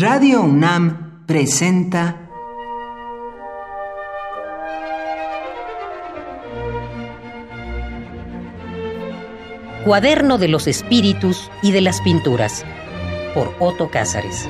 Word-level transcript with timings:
Radio 0.00 0.40
UNAM 0.40 1.26
presenta 1.26 2.16
Cuaderno 9.84 10.38
de 10.38 10.48
los 10.48 10.68
Espíritus 10.68 11.50
y 11.60 11.72
de 11.72 11.82
las 11.82 12.00
Pinturas 12.00 12.64
por 13.34 13.54
Otto 13.58 13.90
Cázares. 13.90 14.48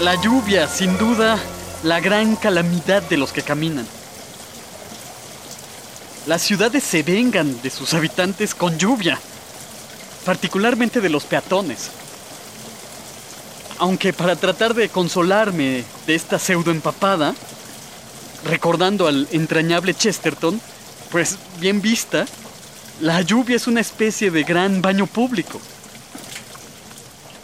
La 0.00 0.14
lluvia, 0.22 0.68
sin 0.68 0.96
duda, 0.96 1.40
la 1.82 1.98
gran 1.98 2.36
calamidad 2.36 3.02
de 3.02 3.16
los 3.16 3.32
que 3.32 3.42
caminan. 3.42 3.86
Las 6.26 6.40
ciudades 6.40 6.82
se 6.82 7.02
vengan 7.02 7.60
de 7.60 7.68
sus 7.68 7.92
habitantes 7.92 8.54
con 8.54 8.78
lluvia, 8.78 9.20
particularmente 10.24 11.02
de 11.02 11.10
los 11.10 11.24
peatones. 11.24 11.90
Aunque 13.76 14.14
para 14.14 14.34
tratar 14.34 14.72
de 14.72 14.88
consolarme 14.88 15.84
de 16.06 16.14
esta 16.14 16.38
pseudo 16.38 16.70
empapada, 16.70 17.34
recordando 18.46 19.06
al 19.06 19.28
entrañable 19.32 19.92
Chesterton, 19.92 20.58
pues 21.10 21.36
bien 21.60 21.82
vista, 21.82 22.24
la 23.02 23.20
lluvia 23.20 23.56
es 23.56 23.66
una 23.66 23.82
especie 23.82 24.30
de 24.30 24.44
gran 24.44 24.80
baño 24.80 25.06
público. 25.06 25.60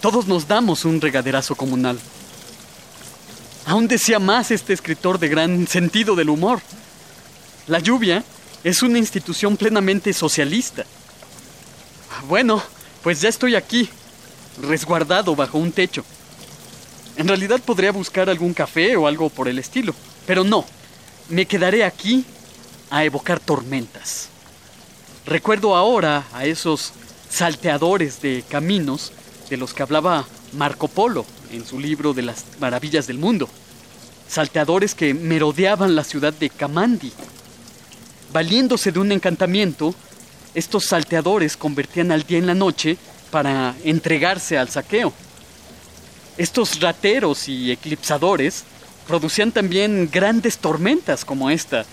Todos 0.00 0.26
nos 0.26 0.48
damos 0.48 0.84
un 0.84 1.00
regaderazo 1.00 1.54
comunal. 1.54 1.98
Aún 3.66 3.86
decía 3.86 4.18
más 4.18 4.50
este 4.50 4.72
escritor 4.72 5.20
de 5.20 5.28
gran 5.28 5.68
sentido 5.68 6.16
del 6.16 6.28
humor. 6.28 6.60
La 7.68 7.78
lluvia 7.78 8.24
es 8.64 8.82
una 8.82 8.98
institución 8.98 9.58
plenamente 9.58 10.12
socialista. 10.14 10.86
Bueno, 12.26 12.62
pues 13.02 13.20
ya 13.20 13.28
estoy 13.28 13.54
aquí, 13.54 13.88
resguardado 14.62 15.36
bajo 15.36 15.58
un 15.58 15.70
techo. 15.70 16.02
En 17.16 17.28
realidad 17.28 17.60
podría 17.60 17.92
buscar 17.92 18.30
algún 18.30 18.54
café 18.54 18.96
o 18.96 19.06
algo 19.06 19.28
por 19.28 19.48
el 19.48 19.58
estilo, 19.58 19.94
pero 20.26 20.42
no, 20.42 20.64
me 21.28 21.46
quedaré 21.46 21.84
aquí 21.84 22.24
a 22.90 23.04
evocar 23.04 23.38
tormentas. 23.38 24.28
Recuerdo 25.26 25.76
ahora 25.76 26.24
a 26.32 26.46
esos 26.46 26.92
salteadores 27.28 28.22
de 28.22 28.44
caminos 28.48 29.12
de 29.50 29.58
los 29.58 29.74
que 29.74 29.82
hablaba 29.82 30.26
Marco 30.54 30.88
Polo 30.88 31.26
en 31.52 31.66
su 31.66 31.78
libro 31.78 32.14
de 32.14 32.22
las 32.22 32.44
maravillas 32.60 33.06
del 33.06 33.18
mundo. 33.18 33.48
Salteadores 34.26 34.94
que 34.94 35.12
merodeaban 35.12 35.94
la 35.94 36.04
ciudad 36.04 36.32
de 36.32 36.48
Kamandi. 36.48 37.12
Valiéndose 38.34 38.90
de 38.90 38.98
un 38.98 39.12
encantamiento, 39.12 39.94
estos 40.56 40.86
salteadores 40.86 41.56
convertían 41.56 42.10
al 42.10 42.24
día 42.24 42.38
en 42.38 42.48
la 42.48 42.54
noche 42.54 42.96
para 43.30 43.76
entregarse 43.84 44.58
al 44.58 44.68
saqueo. 44.68 45.12
Estos 46.36 46.80
rateros 46.80 47.48
y 47.48 47.70
eclipsadores 47.70 48.64
producían 49.06 49.52
también 49.52 50.10
grandes 50.12 50.58
tormentas 50.58 51.24
como 51.24 51.48
esta, 51.48 51.84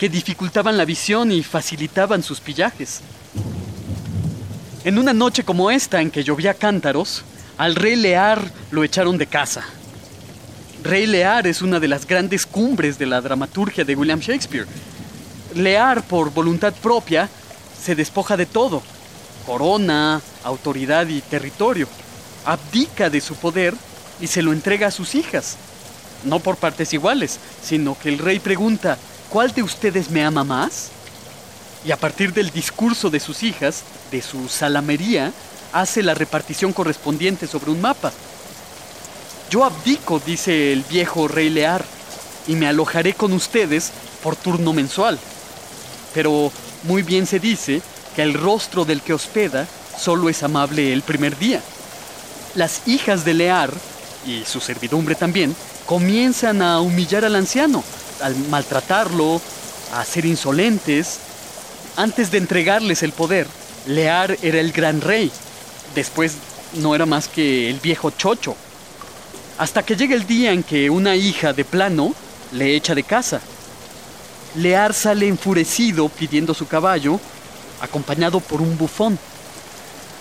que 0.00 0.08
dificultaban 0.08 0.76
la 0.76 0.84
visión 0.84 1.30
y 1.30 1.44
facilitaban 1.44 2.24
sus 2.24 2.40
pillajes. 2.40 3.00
En 4.82 4.98
una 4.98 5.12
noche 5.12 5.44
como 5.44 5.70
esta, 5.70 6.00
en 6.02 6.10
que 6.10 6.24
llovía 6.24 6.54
cántaros, 6.54 7.22
al 7.56 7.76
rey 7.76 7.94
Lear 7.94 8.50
lo 8.72 8.82
echaron 8.82 9.16
de 9.16 9.28
casa. 9.28 9.62
Rey 10.82 11.06
Lear 11.06 11.46
es 11.46 11.62
una 11.62 11.78
de 11.78 11.86
las 11.86 12.04
grandes 12.04 12.46
cumbres 12.46 12.98
de 12.98 13.06
la 13.06 13.20
dramaturgia 13.20 13.84
de 13.84 13.94
William 13.94 14.18
Shakespeare. 14.18 14.66
Lear, 15.54 16.02
por 16.02 16.30
voluntad 16.32 16.72
propia, 16.74 17.28
se 17.82 17.94
despoja 17.94 18.36
de 18.36 18.46
todo, 18.46 18.82
corona, 19.46 20.20
autoridad 20.44 21.06
y 21.08 21.20
territorio. 21.20 21.88
Abdica 22.44 23.10
de 23.10 23.20
su 23.20 23.36
poder 23.36 23.74
y 24.20 24.26
se 24.26 24.42
lo 24.42 24.52
entrega 24.52 24.88
a 24.88 24.92
sus 24.92 25.14
hijas. 25.14 25.56
No 26.24 26.38
por 26.38 26.56
partes 26.56 26.92
iguales, 26.92 27.38
sino 27.62 27.98
que 27.98 28.08
el 28.08 28.18
rey 28.18 28.38
pregunta, 28.38 28.98
¿cuál 29.28 29.52
de 29.52 29.62
ustedes 29.62 30.10
me 30.10 30.24
ama 30.24 30.44
más? 30.44 30.90
Y 31.84 31.90
a 31.90 31.96
partir 31.96 32.32
del 32.32 32.50
discurso 32.50 33.10
de 33.10 33.20
sus 33.20 33.42
hijas, 33.42 33.82
de 34.10 34.22
su 34.22 34.48
salamería, 34.48 35.32
hace 35.72 36.02
la 36.02 36.14
repartición 36.14 36.72
correspondiente 36.72 37.46
sobre 37.46 37.70
un 37.70 37.80
mapa. 37.80 38.12
Yo 39.50 39.64
abdico, 39.64 40.20
dice 40.24 40.72
el 40.72 40.82
viejo 40.84 41.28
rey 41.28 41.50
Lear, 41.50 41.84
y 42.46 42.54
me 42.54 42.66
alojaré 42.66 43.14
con 43.14 43.32
ustedes 43.32 43.90
por 44.22 44.36
turno 44.36 44.72
mensual. 44.72 45.18
Pero 46.14 46.52
muy 46.84 47.02
bien 47.02 47.26
se 47.26 47.38
dice 47.38 47.80
que 48.14 48.22
el 48.22 48.34
rostro 48.34 48.84
del 48.84 49.02
que 49.02 49.14
hospeda 49.14 49.66
solo 49.98 50.28
es 50.28 50.42
amable 50.42 50.92
el 50.92 51.02
primer 51.02 51.38
día. 51.38 51.62
Las 52.54 52.86
hijas 52.86 53.24
de 53.24 53.34
Lear, 53.34 53.72
y 54.26 54.44
su 54.44 54.60
servidumbre 54.60 55.14
también, 55.14 55.54
comienzan 55.86 56.62
a 56.62 56.80
humillar 56.80 57.24
al 57.24 57.36
anciano, 57.36 57.82
al 58.20 58.36
maltratarlo, 58.50 59.40
a 59.94 60.04
ser 60.04 60.26
insolentes. 60.26 61.18
Antes 61.96 62.30
de 62.30 62.38
entregarles 62.38 63.02
el 63.02 63.12
poder, 63.12 63.46
Lear 63.86 64.36
era 64.42 64.60
el 64.60 64.72
gran 64.72 65.00
rey. 65.00 65.30
Después 65.94 66.34
no 66.74 66.94
era 66.94 67.06
más 67.06 67.28
que 67.28 67.68
el 67.68 67.80
viejo 67.80 68.10
chocho. 68.10 68.56
Hasta 69.58 69.82
que 69.82 69.96
llega 69.96 70.14
el 70.14 70.26
día 70.26 70.52
en 70.52 70.62
que 70.62 70.88
una 70.90 71.14
hija 71.16 71.52
de 71.52 71.64
plano 71.64 72.14
le 72.52 72.74
echa 72.76 72.94
de 72.94 73.02
casa. 73.02 73.40
Lear 74.56 74.92
sale 74.92 75.28
enfurecido 75.28 76.08
pidiendo 76.08 76.52
su 76.52 76.66
caballo, 76.66 77.18
acompañado 77.80 78.40
por 78.40 78.60
un 78.60 78.76
bufón. 78.76 79.18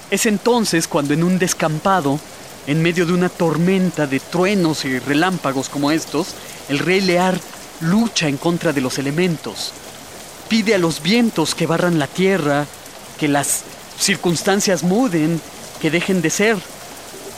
Es 0.09 0.25
entonces 0.25 0.88
cuando 0.88 1.14
en 1.14 1.24
un 1.24 1.38
descampado, 1.38 2.19
en 2.68 2.81
medio 2.81 3.06
de 3.06 3.14
una 3.14 3.30
tormenta 3.30 4.08
de 4.08 4.19
truenos 4.19 4.86
y 4.86 5.00
relámpagos 5.00 5.69
como 5.69 5.92
estos, 5.92 6.30
el 6.69 6.80
rey 6.80 7.02
Lear 7.02 7.40
lucha 7.81 8.28
en 8.28 8.38
contra 8.38 8.72
de 8.72 8.81
los 8.81 9.00
elementos. 9.00 9.74
Pide 10.48 10.75
a 10.75 10.80
los 10.80 11.02
vientos 11.02 11.56
que 11.56 11.68
barran 11.68 12.00
la 12.00 12.08
tierra, 12.08 12.66
que 13.19 13.28
las 13.28 13.63
circunstancias 14.00 14.84
muden, 14.84 15.42
que 15.81 15.92
dejen 15.92 16.22
de 16.22 16.30
ser. 16.30 16.58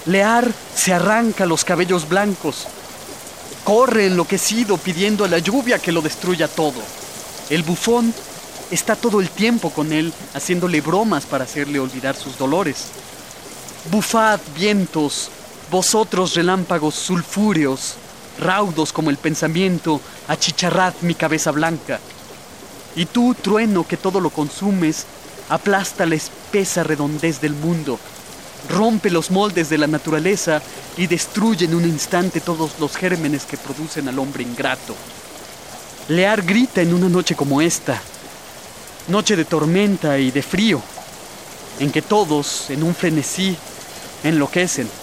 Lear 0.05 0.51
se 0.75 0.93
arranca 0.93 1.45
los 1.45 1.63
cabellos 1.63 2.09
blancos. 2.09 2.67
Corre 3.63 4.07
enloquecido 4.07 4.77
pidiendo 4.77 5.23
a 5.23 5.29
la 5.29 5.39
lluvia 5.39 5.79
que 5.79 5.93
lo 5.93 6.01
destruya 6.01 6.47
todo. 6.47 6.81
El 7.49 7.63
bufón 7.63 8.13
está 8.71 8.95
todo 8.95 9.21
el 9.21 9.29
tiempo 9.29 9.69
con 9.69 9.93
él, 9.93 10.13
haciéndole 10.33 10.81
bromas 10.81 11.25
para 11.25 11.45
hacerle 11.45 11.79
olvidar 11.79 12.15
sus 12.15 12.37
dolores. 12.37 12.87
Bufad, 13.89 14.39
vientos, 14.55 15.29
vosotros 15.71 16.35
relámpagos 16.35 16.95
sulfúreos, 16.95 17.95
raudos 18.39 18.91
como 18.91 19.09
el 19.09 19.17
pensamiento, 19.17 20.01
achicharrad 20.27 20.93
mi 21.01 21.15
cabeza 21.15 21.51
blanca. 21.51 21.99
Y 22.95 23.05
tú, 23.05 23.33
trueno 23.33 23.87
que 23.87 23.97
todo 23.97 24.19
lo 24.19 24.29
consumes, 24.29 25.05
aplasta 25.49 26.05
la 26.05 26.15
espesa 26.15 26.83
redondez 26.83 27.39
del 27.41 27.53
mundo, 27.53 27.97
rompe 28.69 29.09
los 29.09 29.31
moldes 29.31 29.69
de 29.69 29.77
la 29.77 29.87
naturaleza 29.87 30.61
y 30.97 31.07
destruye 31.07 31.65
en 31.65 31.75
un 31.75 31.85
instante 31.85 32.39
todos 32.39 32.79
los 32.79 32.95
gérmenes 32.95 33.45
que 33.45 33.57
producen 33.57 34.07
al 34.07 34.19
hombre 34.19 34.43
ingrato. 34.43 34.95
Lear 36.09 36.41
grita 36.43 36.81
en 36.81 36.93
una 36.93 37.09
noche 37.09 37.35
como 37.35 37.61
esta, 37.61 38.01
noche 39.07 39.35
de 39.35 39.45
tormenta 39.45 40.17
y 40.19 40.31
de 40.31 40.41
frío, 40.41 40.81
en 41.79 41.91
que 41.91 42.01
todos, 42.01 42.69
en 42.69 42.83
un 42.83 42.93
frenesí, 42.93 43.55
enloquecen. 44.23 45.02